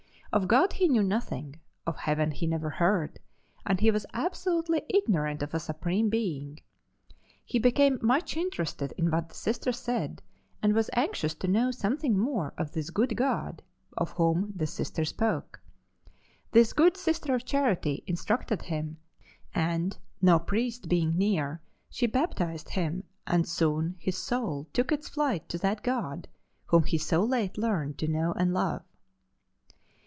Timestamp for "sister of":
16.95-17.43